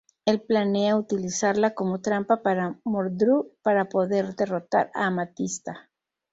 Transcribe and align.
Él 0.25 0.41
planea 0.41 0.95
utilizarla 0.97 1.75
como 1.75 2.01
trampa 2.01 2.41
para 2.41 2.79
Mordru 2.83 3.51
para 3.61 3.85
poder 3.87 4.33
derrotar 4.35 4.89
a 4.95 5.05
Amatista. 5.05 5.91